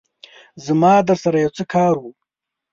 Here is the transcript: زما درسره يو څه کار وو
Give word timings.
زما 0.65 0.93
درسره 1.09 1.37
يو 1.43 1.51
څه 1.57 1.63
کار 1.73 1.93
وو 1.99 2.11